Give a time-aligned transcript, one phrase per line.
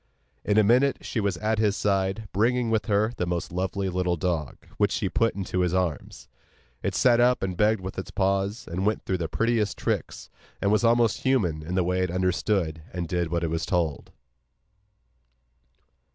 [0.43, 4.15] In a minute she was at his side, bringing with her the most lovely little
[4.17, 6.27] dog, which she put into his arms.
[6.81, 10.71] It sat up and begged with its paws, and went through the prettiest tricks, and
[10.71, 14.11] was almost human in the way it understood and did what it was told.